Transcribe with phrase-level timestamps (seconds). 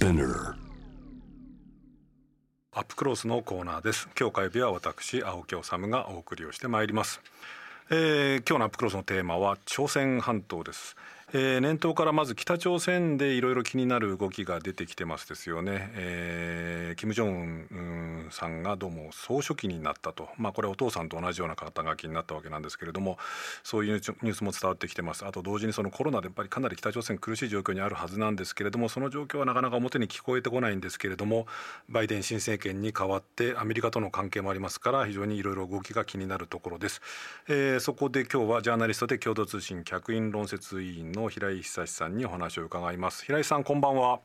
[0.00, 0.54] Spinner
[2.72, 4.08] アップクロースのコーナーです。
[4.18, 7.20] 今日火曜日は私青木治がお送りをしてまいります、
[7.90, 10.96] えー、今日のアップクロースのテーマは朝鮮半島です。
[11.32, 23.16] えー、年頭からまず北朝鮮でいろいろ気になる動きが出てきてますですよね、えー、金正恩さんがどうも総書記になったと、まあ、これお父さんと同じような肩書きになったわけなんですけれども
[23.62, 25.24] そういうニュースも伝わってきてます。
[25.24, 31.46] あと同時にそのコロナでやっぱりかなり北朝鮮苦しい状況にあるはずなんですけれどもその状況はなかなか表に聞こえてこないんですけれども
[31.88, 37.00] バイデン新政権に代わってアメリカとの関係もありますから非常にいろいろ動きが気になるところです、
[37.48, 43.24] えー、そこで今日はジャーナリストで共同通信客員論説委員の平井久さんにお話を伺います。
[43.24, 44.20] 平井さんこんばんは。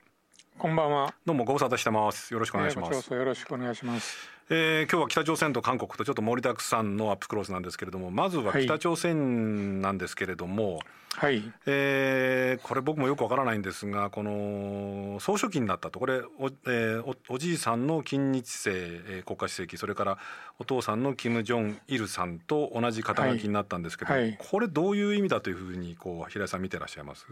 [0.58, 1.14] こんばんは。
[1.26, 2.34] どうもご無沙汰してます。
[2.34, 4.30] よろしくお願いします、よろしくお願いします。
[4.50, 10.80] えー、今日は北朝鮮と韓国とちょっと盛りだくさんのアップクロースなんですけれどもまずは北朝鮮なんですけれども、
[11.16, 20.18] はい、えー、これ僕もよくわからないんですがこの総書記になったとこれお,、えー、おおじいさんの金日成、えー、国家主席それから
[20.58, 24.22] お父さんのキム・ジョンイルさんと同じ肩書きになったんですけど、はい。
[24.22, 27.28] はい、これどういう意味だというふうにこう平井さん見てらっしゃいます？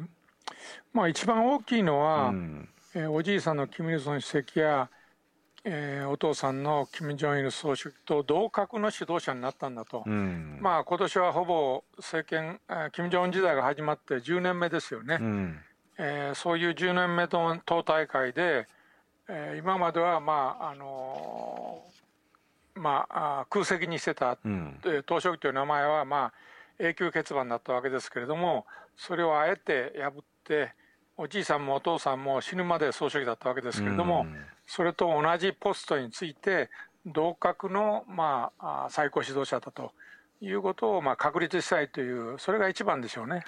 [0.92, 4.89] まあ一番大きいのは、うん、えー、おじいさんのキム・イルソン主席や
[5.66, 12.59] えー、お父さんの金正日総書記と同格の指導者になったんだと、うん、まあ今年はほぼ政権、
[12.91, 15.59] 金正恩時代が始まって10年目ですよね、うん、
[15.97, 18.67] えー、そういう10年目の党大会で、
[19.30, 26.33] えー、今までは、まああのー、まあ、空席にしてた、うん、党書記という名前は、まあ、
[26.78, 28.66] 永久欠番だったわけですけれども
[28.97, 30.73] それをあえて破って
[31.17, 36.69] おじいさんもお父さんも死ぬまで総書記だったわけですけれども、うんそれと同じポストについて
[37.06, 39.91] 同格の、まあ、最高指導者だと
[40.41, 43.44] いうことを、まあ、確立したいというそれが一番でしょうね。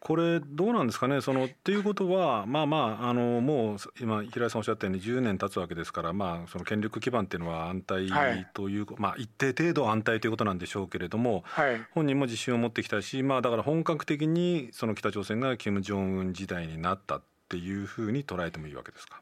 [0.00, 1.20] これどうなんですかね？
[1.20, 8.08] そのっていうことはまあまああのもう今平井さんおっしゃったように10年経つわけですからまあその権力基盤っていうのは安泰
[8.54, 19.20] という、はい、まあ一定程度安泰ということなんでしょうけれども、はい、本人も自信を持ってきたしまあだから本格的にその北朝鮮が金正恩時代になったっていうふうに捉えてもいいわけですか？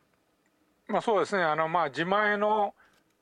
[0.88, 1.42] まあ、そうですね。
[1.42, 2.74] あの、まあ、自前の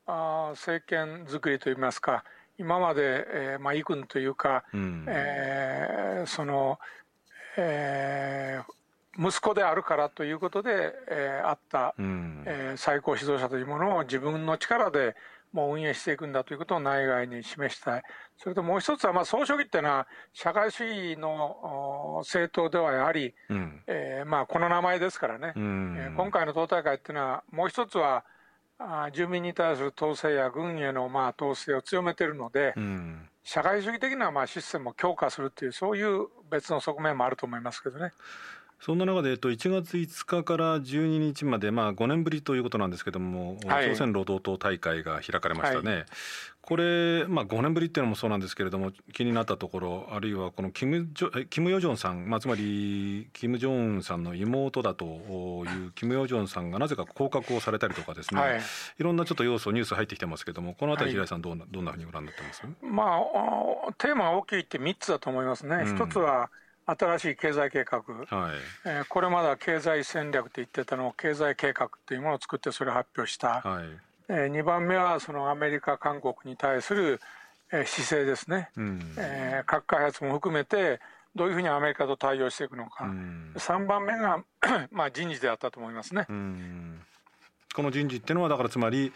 [0.06, 2.25] あ政権作りといいますか
[2.59, 6.78] 今まで、えーまあ、異軍というか、うん、えー、その、
[7.56, 15.15] えー、息子であるからということで、えー、あった、うん、えー、最高指導者というものを自分の力で
[15.53, 18.03] もう運営していくんだということを内外に示したい。
[18.37, 28.25] それともう一つは、まあ、総書記っていうのは、社会主義の政党ではやはり、うん、えー、まあ、この名前ですからね、うん、えー、今回の党大会っていうのは、もう一つは、
[28.78, 38.12] あ住民に対する統制や軍へのまあ統制を強めているので、うん、社会主義的なまあシステムを強化するという、そういう別の側面もあると思いますけどね。
[38.81, 46.06] そんな中で、えっと、1月5日から12日まで、まあ、5年ぶりということなんですけれども、はい、朝鮮労働党大会が開かれましたね、はい、
[46.66, 58.60] これ、まあ、5年ぶりっていうのもそうなんですけれども、気になったところ、あるいはこのキム・ジョキムヨジョンさん、まあ、つまりキム・ジョンさんの妹だというキム・ヨジョンさんがなぜか降格をされたりとかですね、はい、
[58.98, 63.19] いろんなちょっと要素、ニュース入ってきてますけれども、このあたり、平井さんどんな、どんなふうにご覧になってます、ま
[63.88, 65.84] あ、テーマが大きいって3つだと思いますね。
[65.84, 66.50] 一、うん、つは
[66.86, 68.54] 新しい経済計画、はい。
[68.86, 73.88] えー、これまでは経済戦略と言ってたのを経済計画というものを作ってそれを発表した、はい、
[74.28, 77.20] えー、2番目はそのアメリカ、韓国に対する、
[77.72, 81.00] えー、姿勢ですね、うん、えー、核開発も含めて
[81.34, 84.44] どういうふうにアメリカと対応していくのか、うん、3番目が
[84.92, 86.26] まあ人事であったと思いますね。
[86.28, 87.00] うん、
[87.74, 89.12] この人事っていうのはだからつまり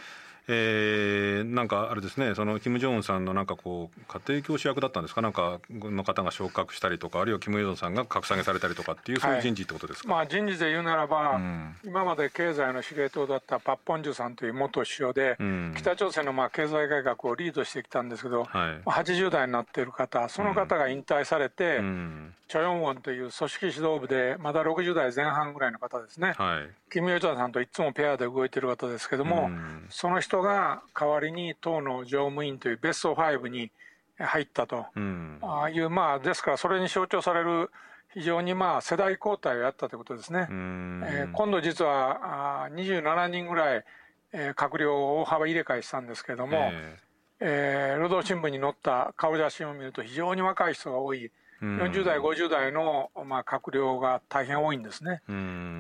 [0.49, 5.21] えー、なんかあれですねそのキム・ジョンウンさんのなんかこう家庭教師役だったんですか？
[5.21, 29.51] なんかの方が昇格したりとかあるいはキム・ジョンさんが格下げされたりとかっていうそういう人事ってことですか、はい、まあ、人事で言うならば、うん、今まで経済の司令塔だったパッポンジュさんという元首相で、うん、北朝鮮のまあ経済改革をリードしてきたんですけど、はい、80代になっている方その方が引退されて、うん、チョ・ヨンウォンという組織指導部でまだ60代前半ぐらいの方ですね、はい、キム・ヨジョンさんといつもペアで動いている方ですけども、
[29.91, 33.71] その人が代わりに党の常務委員というベスト5に
[34.19, 37.71] 入ったと、うん、ああいうまあですからそれに象徴される
[38.13, 40.47] 非常にまあ世代交代をやったということですね。
[40.51, 43.85] えー、今度実はあ27人ぐらい、
[44.33, 47.03] えー、閣僚を大幅入れ替えしたんですけれども、えー、
[47.41, 51.31] えー、労働新聞に載った顔写真を見ると非常に若い人が多い。
[51.61, 55.23] 40代、50代の、まあ、閣僚が大変多いんですね。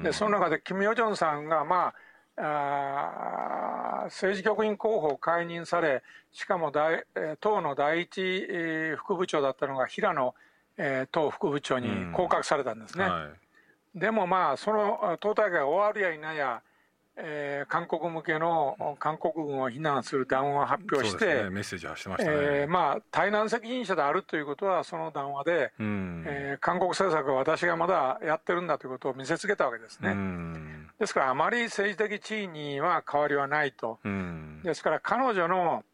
[0.02, 1.94] で、その中で、キム・ヨジョンさんが、まあ、
[2.40, 6.02] あ政治局員候補を解任され、
[6.32, 7.05] しかも大
[7.40, 10.35] 党の第一、えー、副部長だったのが平野、
[10.76, 13.05] えー、党副部長に降格されたんですね。
[13.05, 13.29] は
[13.94, 16.62] い、でもまあ、その党大会が終わるやいなや、
[17.20, 30.11] えー、韓国向けの韓国軍を非難する談話を発表して、ね、メッセージはしてましたね、えー、まあ、対南責任者であるということは、その談話で、うん、えー、韓国政策は私がまだやってるんだということを見せつけたわけですね。
[30.11, 33.98] うん、ですから、あまり政治的地位には変わりはないと。
[34.04, 35.84] うん、ですから、彼女の、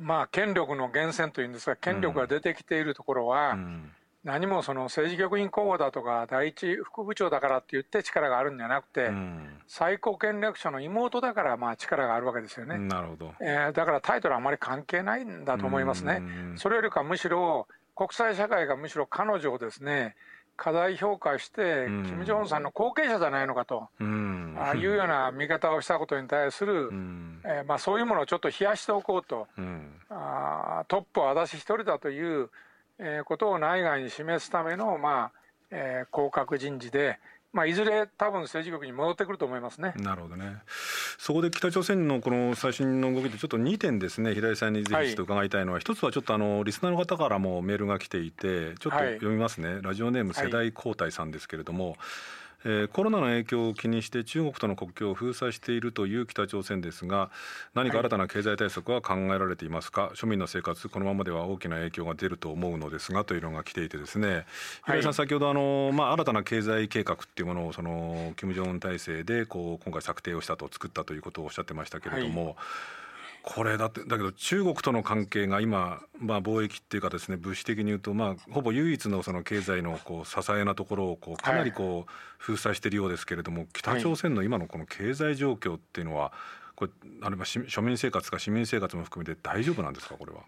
[0.00, 3.92] まあ、権力の源泉というんですが、権力が出てきているところは、うん
[4.24, 12.76] 何もその政治局員候補だとか第一副部長だからって言って力があるんじゃなくて、うん、最高権力者の妹だからまあ力があるわけですよね。
[12.78, 16.22] なるほど、えー、だからタイトルはあまり関係ないんだと思いますね。
[16.56, 20.14] それよりかむしろ国際社会がむしろ彼女をですね
[20.58, 32.50] 過大評価して、金正恩さんの後継者じゃないのかと、うん、ああ いうような見方をしたことに対する、うん、えー、まあ、そういうものをちょっと冷やしておこうと、うん、あトップは私一人だという
[32.98, 35.32] えー、ことを内外に示すための、まあ
[35.70, 37.18] えー、降格人事で、
[37.58, 39.92] まあ、いずれ多分政治局に戻ってくると思いますね。
[39.96, 40.58] なるほどね。
[41.18, 49.72] そこで北朝鮮のこの最新の動きでちょっと2点ですね、平井さんにぜひと伺いたいのは、はい、一つはちょっとあのリスナーの方からもメールが来ていて、ちょっと読みますね。
[49.72, 51.88] はい、ラジオネーム世代交代さんですけれども。
[51.88, 51.98] はい
[52.64, 57.30] えー、コロナの影響を気にして中国との国境を封鎖しているという北朝鮮ですが
[57.74, 64.44] 何か新たな経済対策は考えられていますか、はい、庶民の生活このままでは大きな影響が出ると思うのですがというのが来ていてですね。
[64.84, 72.44] 平井さん、先ほどあの、まあ、新たな経済計画っていうものをその金正恩体制でこう今回策定をしたと作ったということをおっしゃってましたけれども。
[72.44, 72.54] はい
[73.50, 86.30] これだってだけど中国との関係が今、まあ、貿易っていうかですね物資的に言うと、まあ、ほぼ唯一のその経済のこう支えなところをこうかなりこう封鎖しているようですけれども、北朝鮮の今のこの経済状況っていうのは
[86.76, 86.90] これ
[87.22, 90.40] あるいは庶民生活か市民生活も含めて大丈夫なんですかこれは？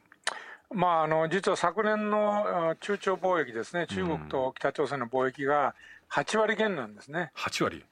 [0.73, 5.75] まあ、あの実は昨年の中朝貿易ですね、中国と北朝鮮の貿易が
[6.13, 7.33] 8割減なんですね。
[7.35, 7.83] 8割？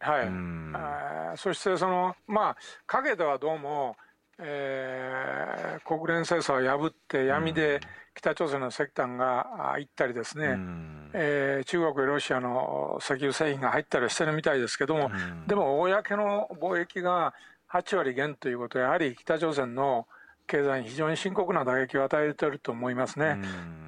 [0.00, 0.28] はい、
[0.74, 3.96] あそしてその、まあ、陰ではどうも、
[4.42, 7.80] えー、国連制裁を破って闇で
[8.14, 17.34] 北朝鮮の石炭が行ったりですね、うん、えー、中国やロシアの石油製品が入ったりしてるみたいですけども、うん、でも公の貿易が
[17.72, 20.06] 8割減ということはやはり北朝鮮の
[20.46, 23.38] 経済に非常に深刻な打撃を与えていると思いますね、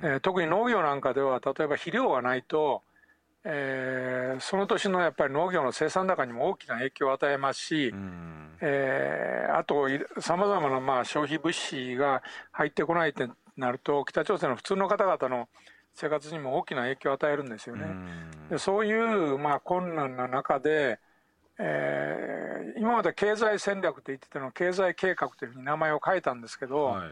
[0.03, 2.83] うん、えー、特に農業なんかでは例えば肥料がないと
[3.45, 9.89] えー、その年のやっぱり農業の生産高にも大きな影響を与えますし、うん、えー、あと
[10.21, 12.23] さまざまなまあ消費物資が
[12.53, 15.49] 入ってこないってなると北朝鮮の普通の方々の
[15.95, 17.87] 生活にも大きな影響を与えるんですよね。
[18.51, 21.01] うそういうまあ困難な中で、
[21.59, 27.05] えー、今まで経済戦略と言ってたの経済計画というふうに名前を変えたんですけど、は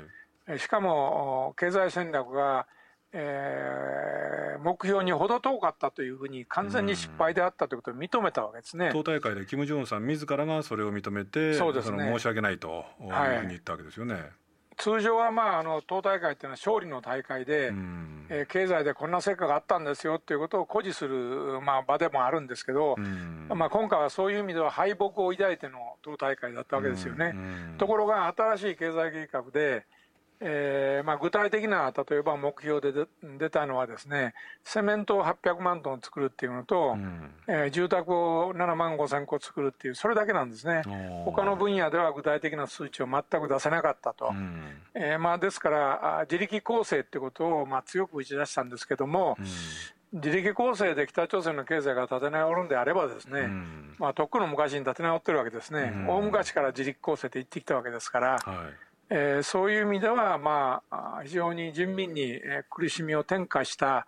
[0.55, 2.67] い、しかも経済戦略が
[3.13, 13.05] えー、目標に程遠かったというふうに完全に失敗であったということを認めたわけですね、党大会でキム・ジョンさん自らがそれを認めてそうです、ね、申し訳ないとい。
[13.05, 14.15] うふうに言ったわけですよね。
[14.15, 14.23] はい
[14.81, 27.33] 通常はまああの党大会っていうのは勝利の大会で、うん、えー、経済でこんな成果があったんですよということを誇示する、まあ、場でもあるんですけど、うん、まあ、今回はそういう意味では敗北を抱いての党大会だったわけですよね。
[27.35, 29.85] うん、ところが新しい経済計画で
[30.43, 33.07] えーまあ、具体的な例えば目標で
[33.39, 34.33] 出たのはですね
[34.65, 40.83] セメントを800万トン作るっていうのと、うん、えー、住宅を7万5千個作るっていうそれだけなんですね。
[41.27, 49.37] 他の分野では具体的な数値を全く出せなかったと、うん、えー、まあ、ですから自力構成ってことをまあ強く打ち出したんですけども、
[50.13, 53.51] うん、自力構成で北朝鮮の経済が立て直るんであればですね、
[53.99, 62.41] まあ、とっくの昔に立て直ってるわけですね、大昔から自力構成って言ってきたわけですから、はいえー、そういう意味では、まあ、非常に人民に
[62.71, 64.07] 苦しみを転嫁した、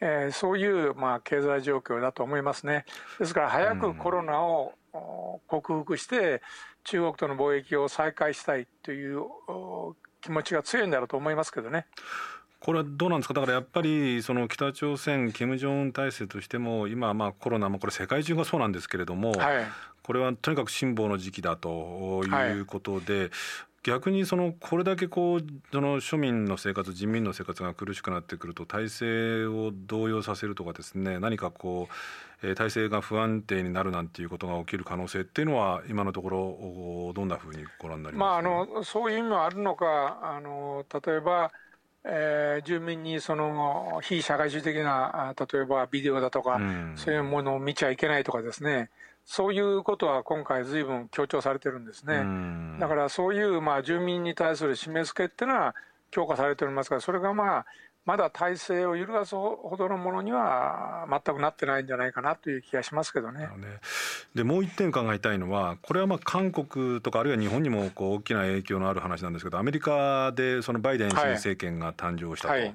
[0.00, 2.84] えー、そういう、まあ、経済状況だと思いますね。
[3.18, 4.74] ですから早くコロナを
[5.48, 6.40] 克服して
[6.84, 9.22] 中国との貿易を再開したいという
[10.20, 11.86] 気持ちが強いんだろうと思いますけどね。
[12.60, 13.34] これはどうなんですか？
[13.34, 19.66] だからやっぱりその北朝鮮金正恩体制としても今まあコロナもこれ世界中がそうなんですけれども、はい、
[20.02, 23.30] これはとにかく辛抱の時期だということで、はい
[23.84, 31.88] 逆にそのこれだけこうその庶民の生活人民の生活が苦しくなってくると体制を動揺させるとかですね何かこ
[32.42, 40.18] う、えー、体制が不安定になるなんていうことが起きる可能性っていうのは今のところどんなふうにご覧になりますか、まあ、あのそういう意味もあるのか。
[40.22, 41.52] あの例えば
[42.06, 48.90] えー、住民にその非社会主義的な例えばビデオだとか、うん、そういうものを見ちゃいけないとかですね
[49.24, 52.78] そういうことは今回、ずいぶん強調されてるんですね。
[52.78, 55.74] だからそういうまあ住民に対する締め付けっていうのは
[56.10, 57.66] 強化されておりますが、それがまあ
[58.04, 63.40] まだ体制を揺るがすほどのものには全くなってないんじゃないかなという気がしますけどね。
[63.40, 63.48] ね
[64.34, 72.52] でもう一点伺いたいのはこれはまあ韓国とかあるいは日本にもこう大きな影響のある話なんですけどアメリカでそのバイデン新政権が誕生したと。
[72.52, 72.74] はいはい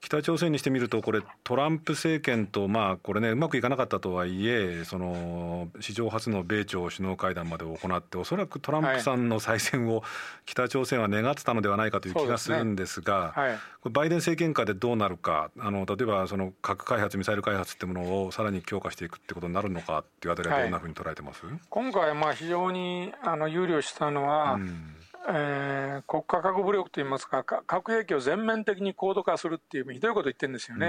[0.00, 10.02] 北朝鮮にしてみると、これ、トランプ政権と、まあ、これね、うまくいかなかったとはいえ、その史上初の米朝首脳会談まで行って、おそらくトランプさんの再選を
[10.46, 13.58] 北朝鮮は願ってたのではないかという気がするんですが、すねはい、
[13.90, 24.96] バイデン政権下でどうなるか、あの例えばその核開発、ミサイル開発っていうものをさらに強化していくってことになるのかっていうあたりは、どんなふうに捉えてます、はい、今回、まあ非常にあの憂慮したのは、うん
[25.28, 30.88] えー、国家核武力といいますか、核兵器を全面的に高度化するっていう、ひどいこと言ってるんですよね、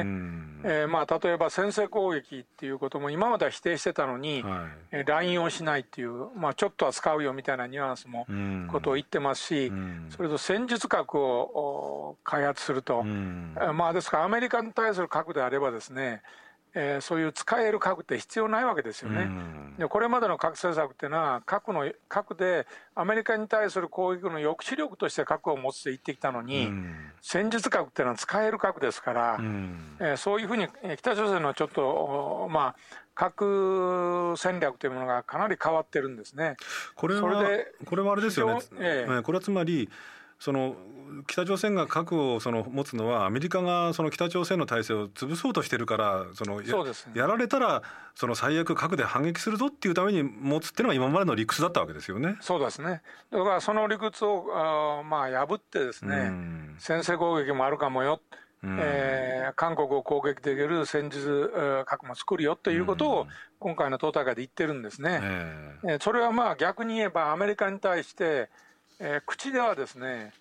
[0.63, 8.25] えーまあ、例えば先制攻撃っていうことも、今までは否定してたのに、はい、乱用しないっていう、まあ、ちょっとは使うよみたいなニュアンスも
[8.71, 9.71] ことを言ってますし、
[10.09, 16.21] それと戦術核を開発すると、まあ、ですから、アメリカに対する核であればですね、
[16.73, 19.29] えー、そういう使える核って必要ないわけですよね。
[19.77, 26.71] でこれまでの核政策っていうのは核の核でアメリカに対する攻撃の抑止力として核を持つと言ってきたのに、
[27.21, 29.37] 戦術核っていうのは使える核ですから、
[29.99, 32.75] えー、そういうふうに北朝鮮のちょっとまあ
[33.15, 36.55] 核戦略というものがかなり変わってるんですね。
[36.95, 37.43] これは
[37.85, 38.61] これはあれですよね。
[38.79, 39.89] えー、これはつまり
[40.41, 40.75] その
[41.27, 47.83] 北朝鮮が核をその持つのはアメリカがその北朝鮮の体制を潰そうとしてるからそのや、ね、やられたら
[48.15, 52.37] その最悪核で反撃するぞっていうために持つっていうのが今までの理屈だったわけですよね。
[52.41, 53.03] そうですね。
[53.31, 56.31] だからその理屈をあまあ破ってですね
[56.79, 58.19] 先制攻撃もあるかもよ。
[58.63, 63.27] えー、韓国を攻撃できる戦術核も作るよということを
[63.59, 65.19] 今回の党大会で言ってるんですね。
[65.83, 68.49] えー、それはまあ逆に言えばアメリカに対して
[69.03, 70.31] えー、口ではですね、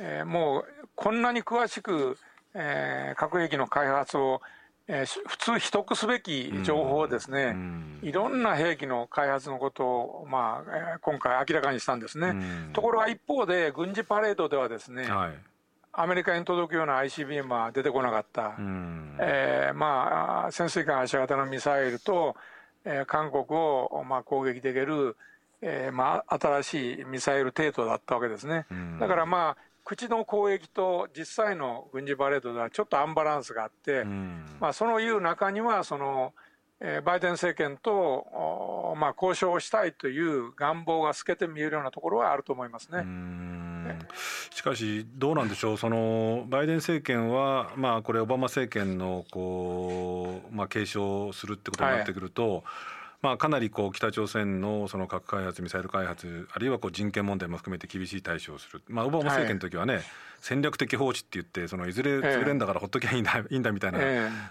[0.00, 0.64] えー、もう
[0.96, 2.18] こんなに詳しく、
[2.54, 4.42] えー、核兵器の開発を、
[4.88, 7.56] えー、普通秘匿すべき情報をですね、
[8.02, 12.34] いろんな兵器の開発のことを、まあえー、今回明らかにしたんですね。
[12.72, 15.34] ところが一方で軍事パレードではですね、はい。
[15.92, 18.54] アメリカに届くような ICBM は出てこなかった、
[19.18, 22.36] えー、まあ、潜水艦発射型のミサイルと、
[22.84, 25.16] えー、韓国を、まあ、攻撃できる、
[25.62, 28.66] えーまあ、新しいミサイル程度だったわけですね。
[28.98, 34.04] だからまあ口の攻撃と実際の軍事パレードではちょっとアンバランスがあって、
[34.60, 36.32] まあ、そのいう中にはその、
[36.80, 43.04] えー、バイデン政権と、まあ、交渉したいという願望が透けて見えるようなところはあると思いますね。
[44.50, 52.62] しかし、どうなんでしょう、そのバイデン政権は、まあ、これ、オバマ政権のこう、まあ、継承するってことになってくると、はい
[53.22, 60.04] まあ、かなりこう北朝鮮のその核開発、ミサイル開発、あるいはこう人権問題も含めて厳しい対処をする、まあ、オバマ政権の時はね、はい、
[60.40, 63.98] 戦略的放置って言って、そのいずれ潰れんだからほっときゃいいんだ,、いいんだみたいな、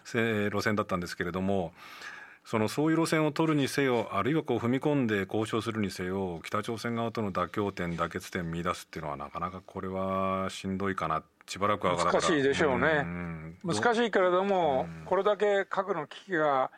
[0.05, 1.73] 路線だったんですけれども。
[2.45, 11.21] そのそういう路線を取るにせよあるいはこう踏み込んで交渉するにせよ北朝鮮側との妥協点妥結点見出すっていうのはなかなかこれはしんどいかな。
[11.45, 13.57] しばらくは難しいでしょうね、うん。
[13.65, 13.71] う？
[13.71, 16.71] ん、難しいけれども、うん、これだけ核の危機が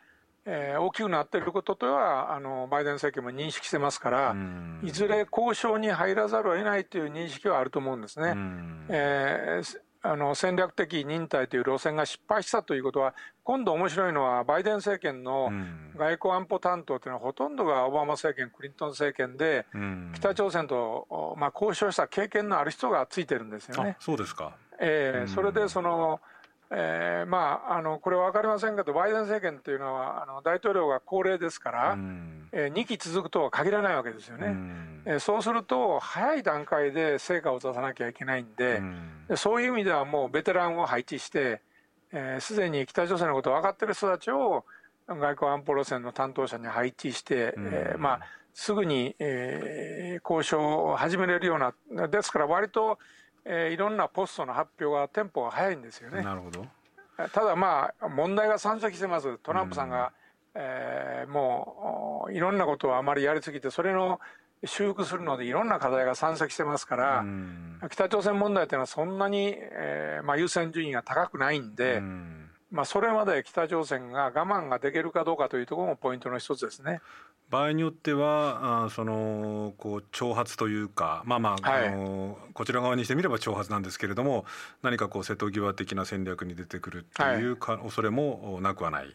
[0.44, 4.36] えー、大きくなっていることとはあのバイデン政権も認識してますから、
[4.82, 8.34] いずれ交渉に入らざるを得ないという認識はあると思うんですね。
[8.88, 15.52] えーあの戦略的忍耐という路線が失敗したということは、今度面白いのは、バイデン政権の
[15.96, 19.64] 外交安保担当というのは、ほとんどがオバマ政権、クリントン政権で、
[20.14, 23.96] 北朝鮮と、まあ、交渉した経験のある人がついてるんですよね。
[24.00, 26.20] そうですか、えー、それでその
[26.74, 38.82] えー、まあ、あのこれは分かりませんけど、バイデン政権というのは、あの大統領が高齢ですから、うん、えー、2期続くとは限らないわけですよね、うん、えー、そうすると、早い段階で成果を出さなきゃいけないんで、
[39.28, 41.60] うん、そういう意味ではもうベテランを配置して、
[42.40, 44.64] す、で、に北朝鮮のことを分かってる人たちを
[45.08, 48.20] 外交安保路線の担当者に配置して、うん、えー、まあ、
[48.54, 52.98] すぐに、えー、交渉を始めれるような、ですから割と、
[53.44, 56.22] えー、いろんなポストの発表がテンポが早いんですよね。
[56.22, 56.66] なるほど。
[57.32, 59.38] ただまあ問題が山積してます。
[59.38, 60.12] トランプさんが、
[60.54, 64.20] うん、えー、もういろんなことをあまりやりすぎてそれの
[64.64, 72.41] 修復するのでいろんな課題が山積してますから、うん、北朝鮮問題というのはそんなに、えーまあ、優先順位が高くないんで、うん、
[72.72, 77.00] まあ、それまで北朝鮮が我慢ができるかどうかというところもポイントの一つですね。
[77.50, 84.46] 場合によってはあそのこう挑発というかまあまあ、はい、あのこちら側にしてみれば挑発なんですけれども
[84.80, 89.14] 何かこう瀬戸際的な戦略に出てくるっていうか、はい、恐れもなくはない。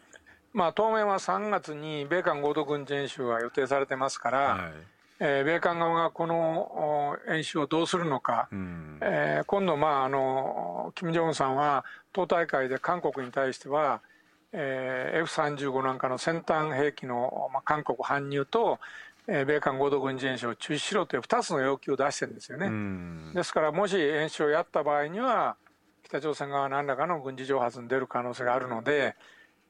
[0.52, 14.00] まあ、当面は3月に米韓合同軍事演習が予定されてますから、はいえー、米韓側がこの演習をどうするのか、うん、えー、今度、まあ、あの金正恩さんは党大会で韓国に対しては、
[14.52, 18.78] えー、F35 なんかの先端兵器の、まあ、韓国搬入と、
[19.26, 22.66] えー、米韓合同軍事演習を中止しろという2つの要求を出してるんですよね。
[22.66, 25.56] うん、ですからもし演習をやった場合には
[26.04, 29.16] 北朝鮮側何らかの軍事挑発に出る可能性があるので、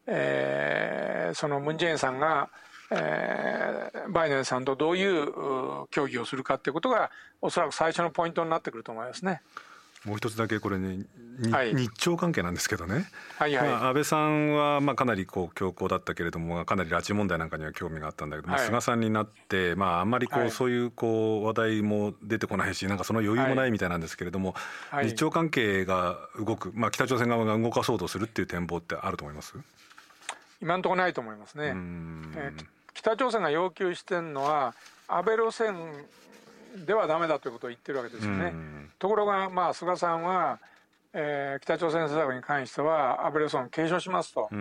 [0.06, 2.50] えー、そのムン・ジェインさんが
[2.90, 7.10] えー、バイデンさんとどういう協議をするかということが
[7.42, 9.42] おそらく最初のポイントになってくると思いますね。
[10.04, 11.06] もう一つだけこれね、
[11.50, 24.54] はい、日朝関係なんですけどね、はいはい、まあ、安倍さんはまあかなりこう強硬だったけれどもかなり拉致問題なんかには興味があったんだけども、はい、菅さんになって、まあ、あんまりこう、そういうこう話題も出てこないしなんかその余裕もないみたいなんですけれども、
[25.02, 29.54] 日朝関係が動く、まあ、北朝鮮側が動かそうとするっていう展望ってあると思います？
[30.62, 31.64] 今のところないと思いますね。
[31.66, 34.74] えー北朝鮮が要求してるのは
[35.06, 35.76] 安倍路線
[36.84, 38.52] ではだめだということを言ってるわけですよね。
[38.98, 40.58] ところが、まあ、菅さんは、
[41.12, 44.56] えー、北朝鮮政策に関しては安倍路線を継承しますと、え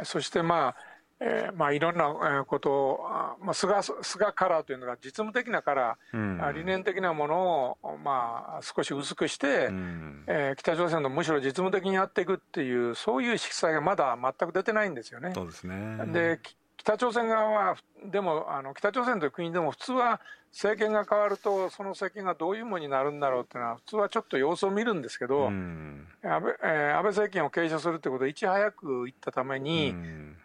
[0.00, 0.76] ー、そしてまあ
[1.24, 3.00] えーまあ、いろんなことを、
[3.40, 15.30] まあ、菅菅カラーというのが実務的なカラー、うん、理念的なものを、まあ、少し薄くして、うん、えー、北朝鮮のむしろ実務的にやっていくっていうそういう色彩がまだ全く出てないんですよね。
[15.32, 15.98] そうですね。
[16.06, 16.40] で
[16.82, 20.20] 北朝鮮側は、でもあの北朝鮮という国でも普通は
[20.50, 29.94] 政権が変わると、その政権がどういうものになるんだろうっていうのは、普通はちょっと様子を見るんですけど、安倍えー、安倍政権を継承するということをいち早く言ったために、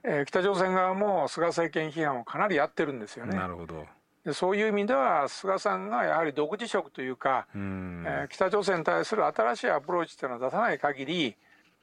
[0.03, 3.35] えー、北朝鮮側も菅政権批判をかなりやってるんですよね。
[3.35, 3.85] なるほど
[4.23, 11.35] でそういう意味では、菅さんがやはり独自色というか、うえー、北朝鮮に対する新しいアプローチというのを出さない限り、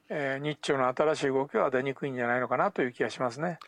[0.08, 3.58] えー、日朝の新しい動きは出にくいんじゃないのかなという気がしますね。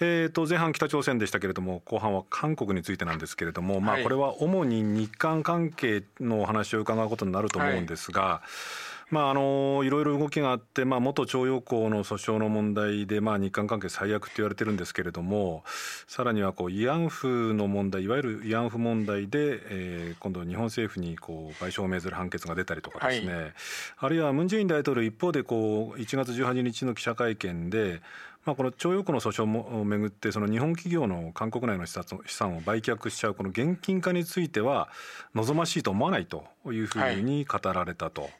[0.00, 8.98] えー、と前半北朝鮮でしたけれども後半は韓国についてなんですけれども、まあ、これは主に日韓関係のお話を伺うことになると思うんですが、はい。
[9.10, 15.64] まあ、あのいろいろ動きがあって、まあ、元徴用工の訴訟の問題で、まあ、日韓関係最悪って言われてるんですけれども
[16.06, 23.52] さらにはこう慰安婦の問題いわゆる慰安婦問題で、えー、今度日本政府にこう賠償を命ずる判決が出たりとかですね、はい、
[23.98, 28.02] あるいはムン・ジェイン大統領一方でこう1月18日の記者会見で
[28.48, 31.92] まあ、この徴用工の訴訟をめぐってその日本企業の韓国内の資
[32.28, 34.88] 産を売却しちゃうこの現金化については
[35.34, 38.30] 望ましいと思わないというふうに語られたと、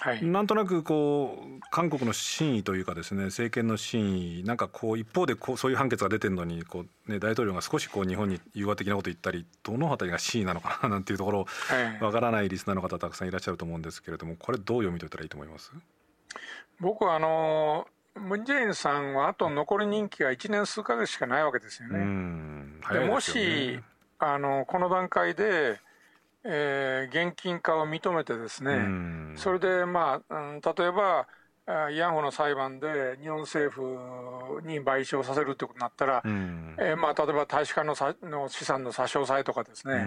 [0.00, 11.46] はい、なんとなくこう韓国の真意というかですね政権の真意なんかこう一方でこうそういう判決が出てるのにこう、ね、大統領が少しこう日本に融和的なこと言ったりどの辺りが真意なのかな なんていうところ
[12.02, 15.72] わからないリスナーの方たくさんいらっしゃると思うんですけれどもこれどう読み解いたらいいと思います？
[16.78, 17.86] 僕はあの
[18.20, 21.98] ムン・ジェインさんはあと残り任期が1年数か月しかないわけですよね。
[22.92, 23.80] で、ね、もし
[24.18, 25.78] あのこの段階で、
[26.44, 31.26] えー、現金化を認めてですね、それで、まあ、うん、例えば
[31.66, 40.04] 慰安婦の裁判で日本政府に賠償させるということになったら、えー、まあ、例えば大使館のさの資産の差し押さえとかですね、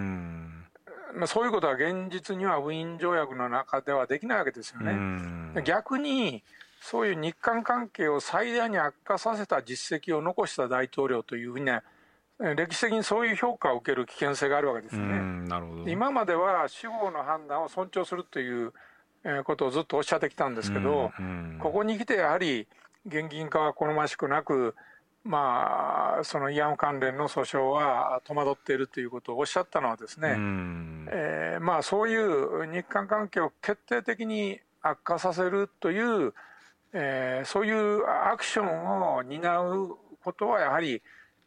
[1.16, 5.62] まあ、そういうことは現実にはウィーン条約の中ではできないわけですよね。
[5.64, 6.44] 逆に
[6.82, 11.82] そういう日韓関係を最大に悪化させた実績を残した大統領というふうにね
[12.40, 15.48] 歴史的にそういう評価を受ける危険性があるわけですよね。
[15.48, 15.90] なるほど。
[15.90, 18.72] 今までは司法の判断を尊重するという
[19.44, 21.12] ことをずっとおっしゃってきたんですけど、
[21.60, 22.66] ここに来てやはり
[23.06, 24.74] 現金化は好ましくなく、
[25.26, 30.30] まあ、その慰安婦関連の訴訟は戸惑っているということをおっしゃったのはですね、
[31.12, 36.34] えー、まあ、そういう日韓関係を決定的に悪化させるという
[36.94, 41.02] えー、そういうアクションを担うことはやはり、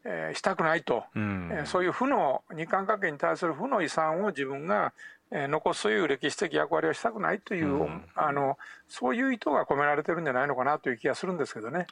[0.05, 4.93] えー、したくないと、うん、えー、そういう負の日韓関係に対する負の遺産を自分が、
[5.31, 11.87] えー、残すという歴史的役割をしたくないという、うん、あのそういう意図が込められてるんじゃないのかなという気がするんですけどね。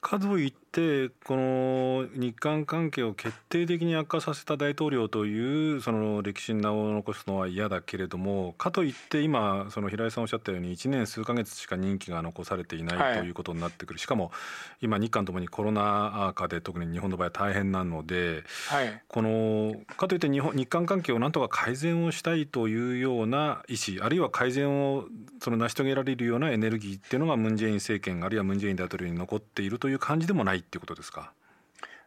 [0.00, 14.32] かといってこの日韓関係を決定的に悪化させた大統領というその歴史に名を残すのは嫌だけれどもかといって今その平井さんおっしゃったように1年数か月しか任期が残されていないということになってくる、しかも
[14.80, 25.04] 今日韓ともにコロナ禍で特に日本の場合は大変なので、はい、このかといって日本日韓関係をなんとか改善をしたいというような意思あるいは改善を
[25.42, 31.32] その成し遂げられるようなエネルギーっていうのがムン・ジェイン政権あるいはムン・ジェイン大統領に残っているという感じでもないっていうことですか？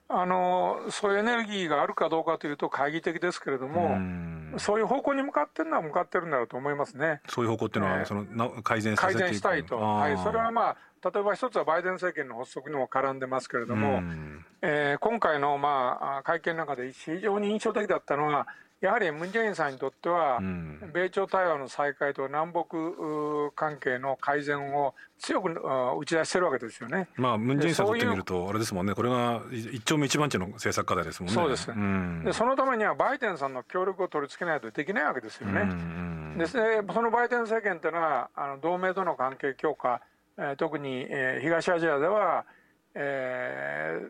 [0.10, 3.98] あのそういうエネルギーがあるかどうかというと懐疑的ですけれども、
[4.60, 7.22] そういう方向に向かってるのは向かってるんだろうと思いますね。
[7.28, 18.48] そういう方向っていうのは、えー、その改善改善したいと、はい、それはまあ例えば一つはバイデン政権の発足にも絡んでますけれども、うん、えー、今回のまあ会見の中で非常に印象的だったのは、
[18.84, 22.65] やはりムン・ジェインさんにとっては、うん、米朝対話の再開と南北
[23.56, 27.08] 関係の改善を強く打ち出してるわけですよね。
[27.15, 31.34] まあ、ムン・ジェインさんにとってみると、あれですもんね、これが一丁目一番地の政策課題ですもんね。
[31.34, 35.62] そうです、うん、でそのためにはバイデンさんの協力を取り付けないとできないわけですよね。
[35.62, 40.02] うん、でそのバイデン政権というのは、あの同盟との関係強化、
[40.38, 42.43] えー、特に、えー、東アジアでは、
[42.96, 44.02] え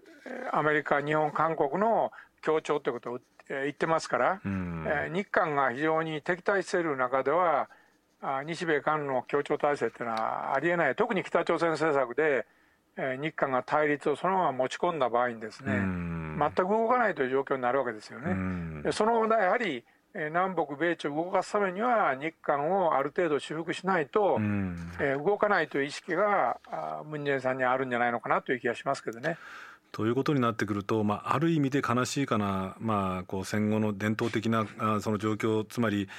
[0.52, 4.42] ー、アメリカ、日本、韓国の協調ということを言ってますから、
[5.14, 7.70] 日韓が非常に敵対している中では、
[8.46, 12.46] 日米韓の協調体制っていうのはありえない、特に北朝鮮政策で、
[12.98, 18.32] え日韓が対立をそのまま持ち込んだ場合にですね、うん、全く動かないという状況になるわけですよね。
[18.86, 26.60] うん、そのやはり南北米朝を動かすためには日韓をある程度修復しないと、うん、え動かないという意識が
[27.06, 29.38] ムン・ジェインさんにあるんじゃないのかなという気がしますけどね。
[29.94, 36.10] ということになってくると、まあ、ある意味で悲しいかな、まあ、こう戦後の伝統的なあその状況つまり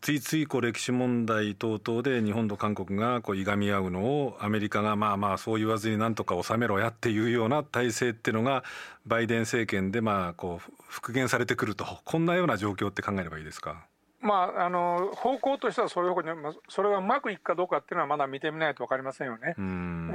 [0.00, 8.64] ついついこう歴史問題等々で日本と韓国がこういがみ合うのをアメリカがまあまあそう言わずになんとか収めろやっていうような体制っていうのが
[9.04, 13.84] バイデン政権でまあこう復元されてくるとこんなような状況って考えればいいですか？
[14.24, 19.54] まあ、あの方向としてはそういう方向に、それがうまくいくかどうかっていうのはまだ見てみないと分かりませんよね。
[19.58, 19.60] え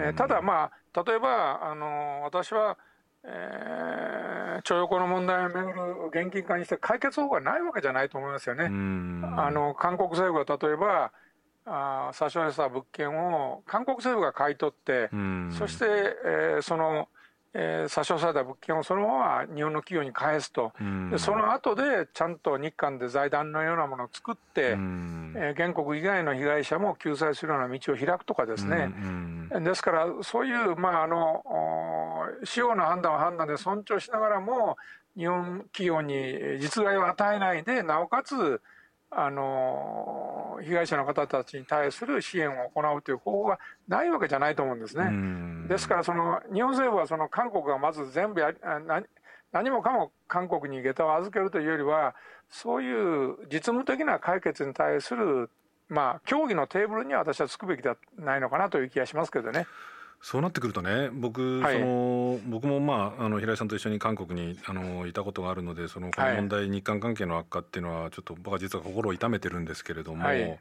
[0.09, 2.77] ー、ただ、まあ、例えばあの私は、
[3.23, 5.75] えー、徴用工の問題をめぐる
[6.11, 8.65] 現金化にして解決法がないわけじゃないと思いますよね。
[8.65, 8.69] あ
[9.51, 11.11] の韓国政府が例えば
[11.65, 15.09] あ差し押さえた物件を韓国政府が買い取って、
[15.51, 15.85] そして、
[16.25, 17.09] えー、その
[17.53, 20.71] えー、差し押さえた物件をそのまま日本の企業に返すと、
[21.09, 28.91] でその後でちゃんと日韓で財団のようなものを作って、えー、原告以外の被害者も救済するような道を開くとかですね、
[29.61, 31.43] ですからそういう、まあ、あの
[32.43, 34.77] 司法の判断は判断で尊重しながらも
[35.17, 38.61] 日本企業に実害を与えないでなおかつ
[39.11, 45.67] あの被害者の方たちに対する支援を行うという方法がないわけじゃないと思うんですね。
[45.67, 48.53] ですからその日本政府はその韓国がまず全部や
[48.85, 49.05] 何
[49.51, 52.15] 何もかも韓国に下駄を預けるというよりは
[52.49, 55.49] そういう実務的な解決に対する
[55.87, 59.65] まあ協議のテーブルには私はつくべきではないのかなという気がしますけどね。
[60.21, 70.59] そうなってくるとね僕、はい、その僕も、まあ、あの平井さんと一緒に韓国にあのいたことがあるのでそのこの問題、はい、日韓関係の悪化っていうのはちょっと僕は実は心を痛めてるんですけれども、はい、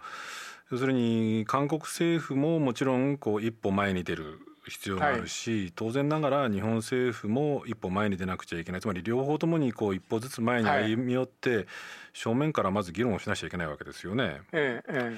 [0.70, 8.80] 要するに韓国政府ももちろんこう一歩前に出る必要があるし、はい、当然ながら日本政府も一歩前に出なくちゃいけない。
[8.80, 11.66] つまり両方ともにこう一歩ずつ前に歩み寄って、
[12.12, 14.40] 正面からまず議論をしなきゃいけないわけですよね。
[14.52, 15.16] ええ、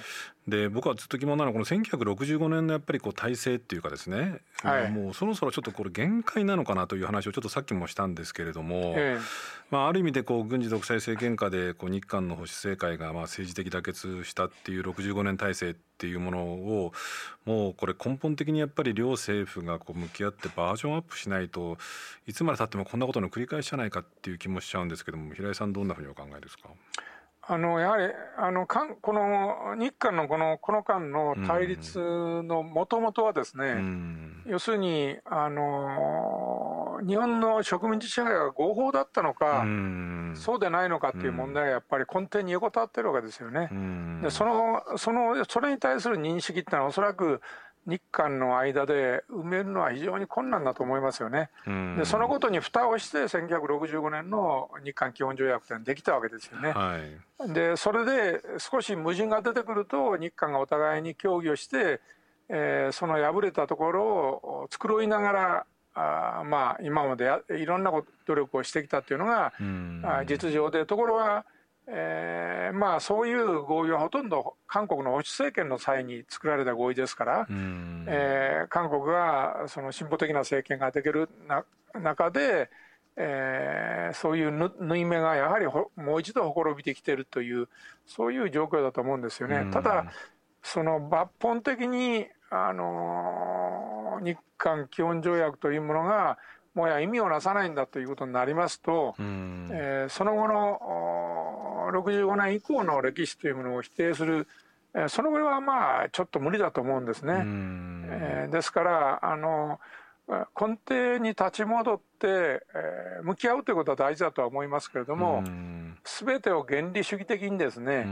[0.50, 9.18] で僕はずっと疑問なのはこの1965年のやっぱりこう体制っていうかですね、はい、もうそろそろちょっとこれ限界なのかなという話をちょっとさっきもしたんですけれども、え
[9.70, 16.92] まあ、ある意味でこう軍事独裁政権下でこう日韓の保守政界がまあ政治的妥結したっていう65年体制っていうものを
[17.44, 21.78] もうこれ根本的にやっぱり両政府がこう向き合ってバージョンアップしないと
[22.26, 26.70] いつまでたってもこんなことの繰り返しじゃないかっていう気もしちゃうんですけども平井さんどんなふうにお考えですか？
[27.50, 28.04] あのやはり
[28.38, 43.68] あのかんこの日韓のこのこの間の対立のもともとはですね、うん、要するにあの日本の植民地支配が合法だったのか、うん、そうでないのかっていう問題がやっぱり根底に横たわってるわけですよね。
[43.72, 47.40] うん、でそのそのそれに対する認識ってのはおそらく
[47.90, 51.50] 日韓の間で埋めるのは非常に困難だと思いますよね。
[51.98, 56.70] でそのことに蓋をして1965年の日韓基本条約ってできたわけですよね。
[56.70, 56.98] は
[57.48, 62.00] い、でそれで少し矛盾が出てくると日韓がお互いに協議をして、
[62.48, 67.90] えー、その破れたところを繕いながらあまあ今までやいろんな
[68.26, 69.52] 努力をしてきたというのが、
[70.26, 71.44] 実情でところが
[71.92, 77.46] えー、まあそういう合意はほとんど韓国の保守政権の際に作られた合意ですから、
[78.06, 81.64] えー、韓国がその進歩的な政権ができるな
[82.00, 82.70] 中で、
[83.16, 87.68] えー、そういう縫い目がやはりもう一度ほころびてきているという
[88.06, 89.66] そういう状況だと思うんですよね。
[89.72, 90.06] ただ
[90.62, 96.38] その抜本的にあの日韓基本条約というものが
[96.74, 100.80] もや意味をなさないんだということになりますと、えー、その後の
[101.90, 104.46] 65年以降の歴史というものを否定する、
[104.94, 107.34] えー、その上はまあちょっと無理だと思うんですね。
[108.12, 109.80] えー、ですからあの
[110.28, 115.42] 根底に立ち戻って、えー、向き合うということは大事だとは思いますけれども、
[116.04, 118.06] すべてを原理主義的にですね、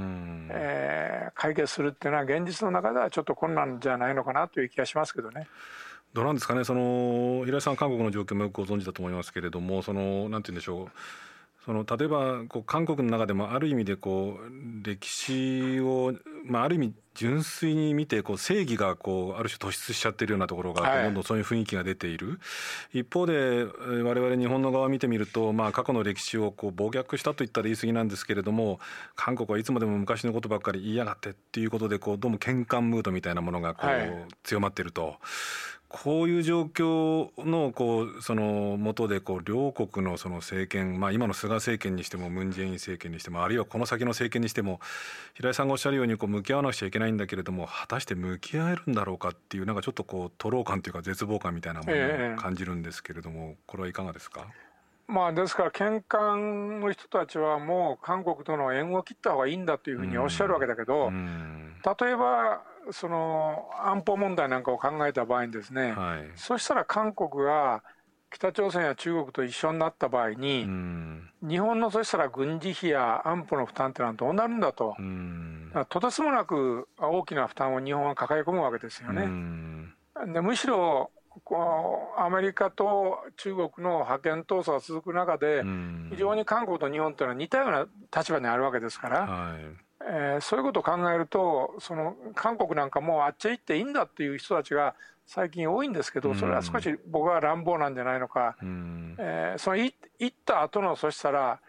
[0.51, 5.47] えー、解決するっていうのは現実の中ではちょっと困難じゃないのかなという気がしますけどね。
[6.13, 6.65] どうなんですかね。
[6.65, 10.91] その平井さん韓国の状況もよくご存知だと思いますけれどもそのなんて言うんでしょう
[11.69, 16.15] その例えばこう韓国の中でもある意味でこう歴史を、
[16.47, 22.41] まあ、ある意味純粋に見てこう正義がこうある種突出しちゃってるようなところがどんどんそういう雰囲気が出ている、
[22.95, 28.81] 一方で我々日本の側を見てみると、まあ、過去の歴史をこう暴虐したといったら言い過ぎなんですけれども
[29.15, 35.17] 韓国はいつまでも昔のことばっかり言いやがってっていうことでこうどうも喧嘩ムードみたいなものがこう強まっていると。
[35.91, 44.81] こういう状況のこうその元でこう両国のその政権、まあ、今の菅政権にしてもムン・ジェイン政権にしてもあるいはこの先の政権にしても
[45.33, 54.47] 平井さんがおっしゃるようにこう向き合わなくちゃいけないんだけれども果たして向き合えるんだろうかっていうなんかちょっとこう徒労感というか絶望感みたいなものを感じるんですけれども、これはいかがですか？
[55.09, 67.83] まあ、ですから、献還の人たちはもう韓国との縁を切った方がいいんだというふうにおっしゃるわけだけど、例えばその安保問題なんかを考えた場合にですね、はい、そしたら韓国が
[68.31, 70.67] 北朝鮮や中国と一緒になった場合に、
[71.41, 74.95] 日本のそしたら軍事費や安保の負担ってのはどうなるんだと、
[75.89, 79.27] とてつもなく大きな負担を日本は抱え込むわけですよね。
[80.27, 81.11] でむしろ
[82.17, 85.63] アメリカと中国の覇権闘争が続く中で、
[86.11, 89.21] 非常に韓国と日本というのは似たような立場にあるわけですから。
[89.27, 89.89] はい。
[90.01, 94.95] えー、そういうことを考えるとその韓国なんかもうあっちへ行っていいんだっていう人たちが
[95.27, 99.93] 最近多いんですけどそれは少し僕は乱暴なんじゃないのか、うん、えー、その行
[100.25, 101.61] った後のそしたら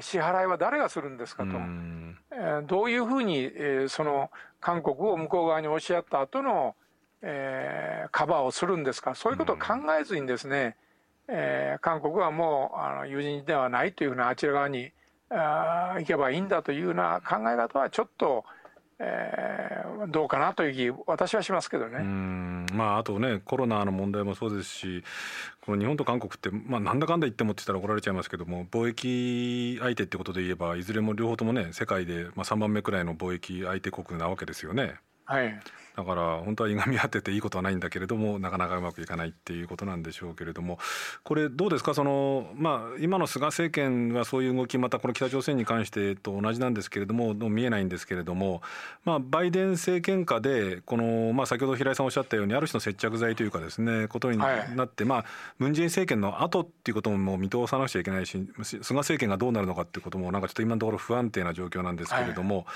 [0.00, 6.76] 支払いは誰がするんですかと、うん、えー、どういうふうに、えー、その韓国を向こう側に押し合った後の、
[7.22, 9.14] えー、カバーをするんですか？
[9.14, 10.76] そういうことを考えずにですね、
[11.28, 14.92] えー、韓国はもうあの友人ではないというふうなあちら側に
[15.30, 18.44] あ行けばいいんだというような考え方はちょっと、
[18.98, 21.98] えー、どうかなという気私はしますけどね。
[22.72, 25.04] まあ、あとねコロナの問題もそうですし
[25.62, 34.96] この日本と韓国って、まあ、なんだかんだ言ってもって言ったら怒られちゃいますけども貿易相手ってことで言えばいずれも両方ともね世界で、まあ、3番目くらいの貿易相手国なわけですよね。
[35.24, 35.60] はい
[35.98, 40.78] だから本当はいがみ合ってていいことはないんだけれどもなかなかうまくいかないっていうことなんでしょうけれども。
[41.24, 41.92] これどうですか？
[41.92, 48.62] その、まあ、今の菅政権はそういう動きまたこの北朝鮮に関してと同じなんですけれども見えないんですけれども、
[49.04, 54.46] まあ、バイデン政権下でこの、まあ、先ほど平井さんおっしゃったようにある種の接着剤というかですねことにな
[54.84, 55.24] って、はい、まあ、
[55.58, 62.66] ムン・ジェイン政権の後っていうことももう見通さなくちゃいけないし菅政権がどうなるのかっていうこともなんかちょっと今のところ不安定な状況なんですけれども、はい、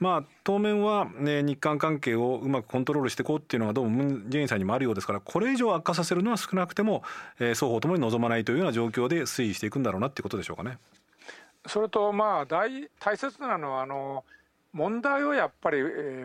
[0.00, 7.02] まあ、当面は、ね、日韓関係をうまくコントロールしていこうっていうのがどうもムン・ジェインさんにもあるようですからこれ以上悪化させるのは少なくても、
[7.38, 10.78] えー、双方ともに望まないというような状況で推移していくんだろうなっていうことでしょうかね。
[11.66, 14.24] それとまあ大大切なのはあの
[14.74, 15.80] 問題をやっぱり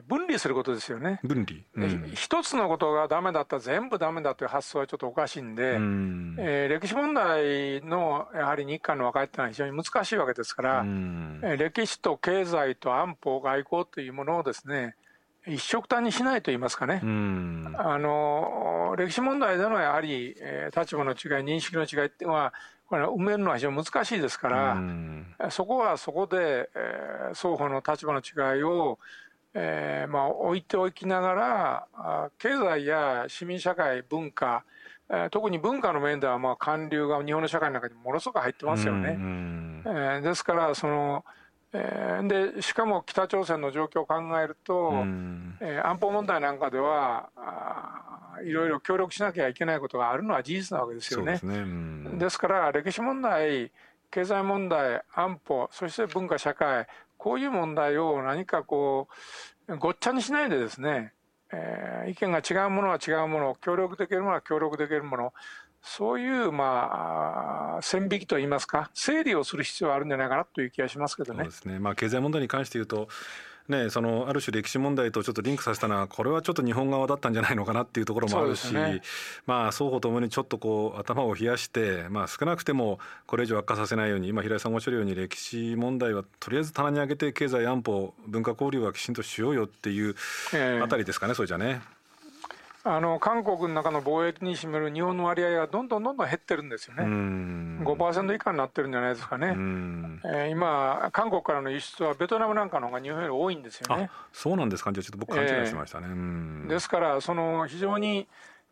[0.08, 1.19] 分離することですよね。
[1.23, 14.95] 分離、うん、一つのことがダメだったら全部ダメだという発想はちょっとおかしいんで、うん、えー、歴史問題のやはり日韓の和解っていうのは非常に難しいわけですから、うん、歴史と経済と安保外交というものをですね
[15.47, 22.54] 一緒くたにしないと言いますかね、あの歴史問題でのやはり、えー、立場の違い認識の違いっていうのは
[22.88, 24.78] これ埋めるのは非常に難しいですから、
[25.52, 28.99] そこはそこで、えー、双方の立場の違いを、
[29.54, 34.63] えーまあ、置いておきながら経済や市民社会文化
[35.32, 39.17] 特に文化の面ではまあ韓流が日本の社会の中にものすごく入ってますよね。
[39.86, 41.23] えー、ですからその
[41.71, 44.91] えー、でしかも北朝鮮の状況を考えると、
[45.62, 51.34] えー、安保問題なんかではあいろいろ協力しなきゃいけないことがあるのは事実なわけですよね。
[51.34, 52.17] ですね。
[52.17, 53.71] ですから歴史問題
[54.12, 59.08] 経済問題安保そして文化社会こういう問題を何かこ
[59.67, 61.13] うごっちゃにしないでですね、
[61.51, 65.34] えー、意見が違うものは違うもの協力できるものは協力できるもの
[65.89, 71.39] そういうまあ線引きといいますか整理をする必要はあるんじゃないかなという気がしますけどね。
[71.39, 71.80] そうですね。
[71.80, 73.10] まあ経済問題に関して言うと。
[73.67, 79.04] ね、そのある種歴史問題とちょっとリンクさせたのはこれはちょっと日本側だったんじゃないのかなっていうところもあるし、ね、
[79.45, 82.97] まあ双方ともにちょっとこう頭を冷やして、まあ、少なくても
[83.28, 90.15] これ以上悪化させないように今平井さんがおっしゃるように歴史問題はとりあえず棚に上げて経済安保文化交流はきちんとしようよっていう
[90.82, 91.98] あたりですかね、えー、それじゃね。
[92.95, 97.04] あの韓国の中の貿易に占める日本の割合がどんどんどんどん減ってるんですよね。
[97.04, 99.47] 5%以下になってるんじゃないですかね。
[100.25, 104.10] えー、今韓国からの輸出はベトナムなんかの方が日本より多いんですよね。
[104.34, 104.91] そうなんですか？
[104.91, 106.67] じゃあちょっと僕勘違いしてましたね。
[106.67, 108.28] ですからその非常に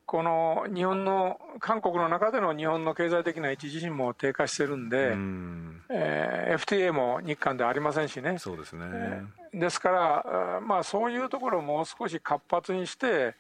[0.06, 8.38] この日本の韓国の中での日本の経済的な位置自身も低下してるんで、んえー、FTA も日韓ではありませんしね。
[8.39, 13.36] そうですね、えー、ですから、まあ、そういうところをもう少し活発にして、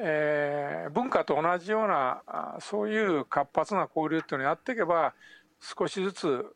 [0.00, 2.22] えー、文化と同じような
[2.60, 5.12] そういう活発な交流っていうのをやっていけば
[5.60, 6.46] 少しずつ、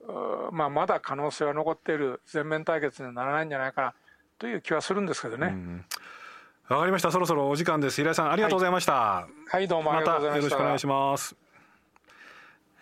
[0.53, 3.95] まあ、まだ可能性は残っている全面対決にはならないんじゃないかな
[4.39, 5.85] という気はするんですけどね。
[6.69, 7.11] わかりました。
[7.11, 7.97] そろそろお時間です。
[7.97, 8.93] 平井さん、ありがとうございました。
[8.93, 10.57] はい、はい、どうもありがとうございました。
[10.57, 11.42] またよろしくお願いします。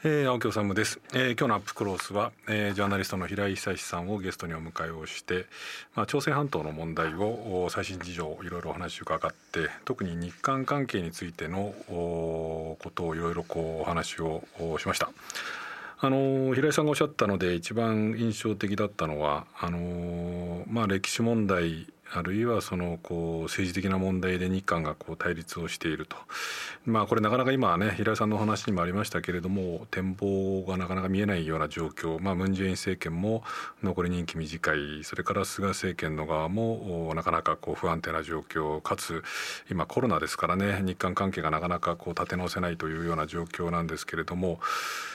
[0.03, 5.45] えー、青木治です、えー、今日のアップクロースは、えー、ジャーナリストの平井久志さんをゲストにお迎えをして、
[5.95, 14.43] まあ、朝鮮半島の問題を最新事情いろいろお話を伺って特に日韓関係についてのことをいろいろこうお話を
[14.79, 15.11] しました。
[16.03, 26.17] あの平井さんがおっしゃったので一番印象的だったのはあの、まあ、歴史問題あるいはそのこう政治的な問題で日韓がこう対立をしていると、
[26.85, 33.45] まあ、これなかなか今ね平井さんのお話にもありましたけれども展望がなかなか見えないような状況、ま、ムン・ジェイン政権も
[33.83, 35.05] 残り任期短い。
[35.05, 38.81] それから菅政権の側もなかなかこう不安定な状況。
[38.81, 39.23] かつ
[39.71, 44.61] 今コロナですからね日韓関係がなかなかこう立て直せないというような状況なんですけれども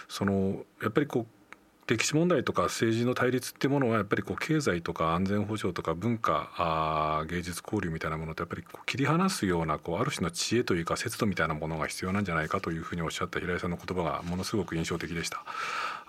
[0.08, 1.45] そのやっぱりこう
[1.88, 15.44] 歴史問題とか政治の対立っていうものはやっぱりこう経済とか安全保障とか文化あ芸術交流みたいなものとやっぱりこう切り離すようなこうある種の知恵というか節度みたいなものが必要なんじゃないかというふうにおっしゃった平井さんの言葉がものすごく印象的でした。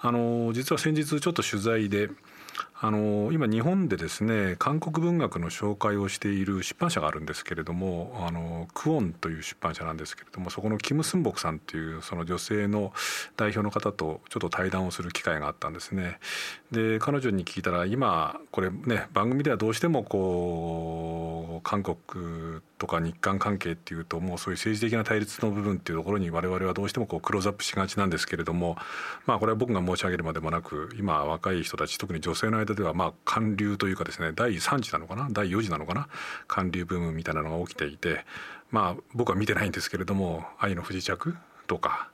[0.01, 2.09] あの実は先日ちょっと取材で
[2.79, 12.93] あの今日本でですね韓国文学の紹介をしている出版社があるんですけれどもあのクオンという出版社なんですけれどもそこのキム・スンボクさんっていうその女性の
[13.39, 16.19] 代表の方とちょっと対談をする機会があったんですね。
[16.71, 28.77] で彼女に聞いたら今これね番組ではどうしてもこう韓国とか日韓関係っていうともうそういう政治的な対立の部分っていうところに我々はどうしてもこうクローズアップしがちなんですけれども
[29.25, 35.29] まあこれは僕が申し上げるまでもなく今若い人たち特に女性の間ではまあ韓流というかですね第3次なのかな？
[35.31, 36.09] 第4次なのかな？
[36.49, 38.25] 韓流ブームみたいなのが起きていて
[38.71, 42.11] まあ僕は見てないんですけれども「愛の不時着」とか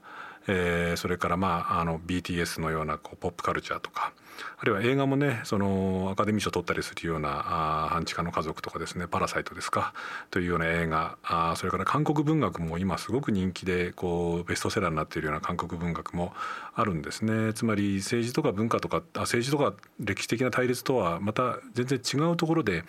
[0.48, 4.12] えー、それからまああの BTS のようなこうポップカルチャーとか
[4.58, 7.30] あるいは映画もねそのアカデミー賞を取ったりするような
[7.86, 9.92] 「あ半地下の家族」とかですね「パラサイト」ですか
[10.30, 16.34] というような映画あそれから韓国文学も今すごく人気でこうベストセラーになっているような韓国文学も
[16.74, 17.52] あるんですね。
[17.54, 22.84] つまり政治とか文化とかあ政治とか歴史的な対立とはまた全然違うところで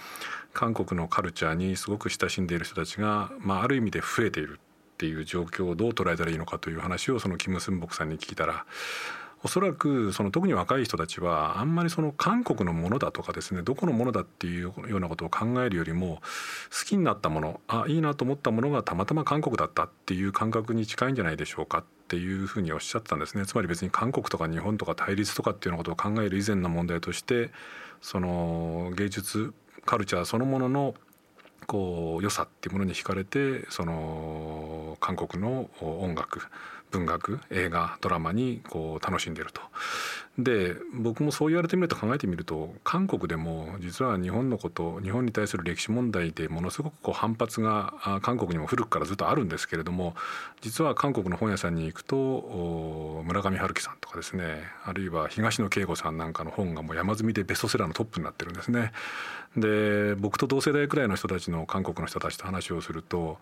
[0.54, 4.60] 韓国のカルチャーにすごく親しんでいる人たちが、まあ、ある意味で増えている。
[4.94, 8.66] っていう状況をどう捉えたらいいのかという話をそのキム・スンボクさんに聞いたら
[9.44, 16.22] おそらくその特に若い人たちはあんまりその韓国のものだとかですねどこのものだっていうようなことを考えるよりも
[16.72, 23.46] 好きになったものあいいなと思ったものがたまたま韓国だったっていう感覚に近いんじゃないでしょうかっていうふうにおっしゃったんですね。
[23.46, 27.52] つまり別に韓国とか日本とか対立とかっていうようなことを考える以前の問題として
[28.02, 29.54] その芸術
[29.86, 30.96] カルチャーそのものの
[31.66, 36.42] こう良さっていうものに惹かれてその韓国の音楽
[36.92, 39.62] 文学映画ドラマにこう楽しんでると。
[40.38, 50.16] で僕もそう言われてみると考えてみると韓国でも実は日本のこと日本に対する歴史問題でものすごくこう反発が韓国にも古くからずっとあるんですけれども
[50.62, 58.92] 実は韓国の本屋さんに行くと村上春樹さんとかですねあるいは東野圭吾さんなんかの本がもう山積みでベストセラーのトップになってるんですね。
[59.56, 63.38] で僕と同世代くらいの人たちの韓国の人たちと話をすると、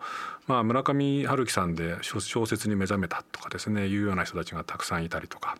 [0.46, 5.56] まあ、村上春樹さんで小説に目覚めたとかですねいうような人たちがたくさんいたりとか。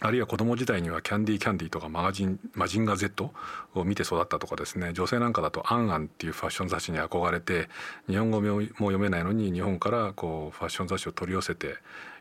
[0.00, 3.30] あるいは子供時代にはキャンディーキャンディーとかマガジンマジンガー Z
[3.74, 7.68] を見て育ったとかですね女性なんかだと「アンアン」っていうファッション雑誌に憧れて
[8.06, 11.76] 日本語も読めないのに日本からこうファッション雑誌を取り寄せて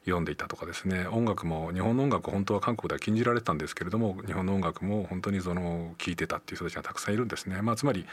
[0.05, 7.61] 読んでいたとかですね音楽も日本の音楽本当は韓国では禁じられてたんですけれども日本の音楽も本当にその聴いてたっていう人たちがたくさんいるんですね。
[7.61, 8.05] まあ、つまり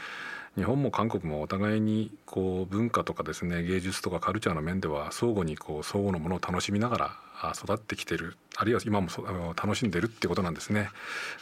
[0.55, 9.07] 日本も韓国もお互いにこう文化とかですね芸術とかカルチャーの面では相互にこう相互のものを楽しみながら育ってきてるあるいは今も
[9.55, 10.89] 楽しんでるってことなんですね。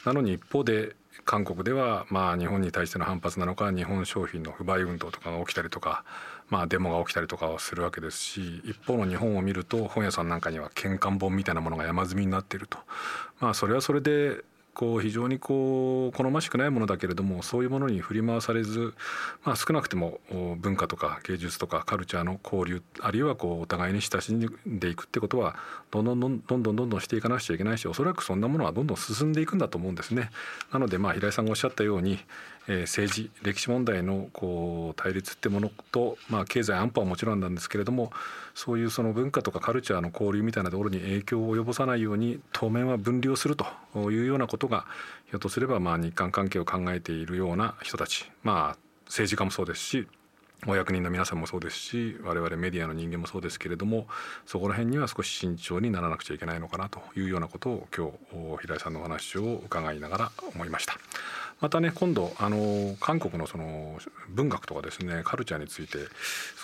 [0.06, 6.04] なのに一方で韓国ではまあ日本に対しての反発なのか日本商品の不買運動とかが起きたりとか
[6.52, 12.78] まあデモが起きたりとかをするわけですし一方の日本を見ると本屋さんなんかには喧嘩本みたいなものが山積みになっていると
[13.40, 18.94] まあそれはそれでこう非常にこう好ましくないものだけれどもそういうものに振り回されず、
[19.44, 20.20] まあ、少なくても
[20.60, 25.56] 文化とか芸術とかカルチャーの交流あるいはこうお互いに親しんでいくってことは
[25.92, 30.32] どんどんどんどんどんどんどんしていかなくちゃいけないしおそらくそんなものはどんどん進んでいくんだと思うんですね。
[30.72, 32.20] なのでまあ平井さんがおっしゃったように、
[32.68, 38.12] え、政治歴史問題のこう対立ってものと、まあ、経済安保はもちろんなんですけれども
[38.54, 43.66] そういうその文化とかカルチャーの交流みたいなところに影響を及ぼさないように当面は分離をすると
[44.12, 44.86] いうようなことが
[45.26, 50.08] ひょっとすればまあ日韓関係を考えているような人たちまあ政治家もそうですし
[50.68, 54.06] お役人の皆さんもそうですし我々メディアの人間もそうですけれども
[54.46, 58.12] そこら辺には少し慎重にならなくちゃいけないのかなというようなことを今
[58.58, 60.98] 日平井さんのお話を伺いながら思いました。
[61.62, 64.00] またね今度あの韓国のその
[64.30, 66.00] 文学とかですねカルチャーについて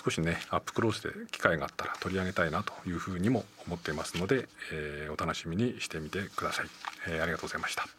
[0.04, 6.66] 少しねアップクロースで機会があったら取り上げたいなというふうにも思っていますので、えー、お楽しみにしてみてください、
[7.08, 7.97] えー、ありがとうございました。